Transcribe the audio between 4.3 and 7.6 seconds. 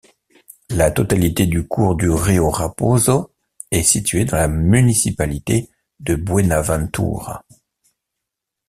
la municipalité de Buenaventura.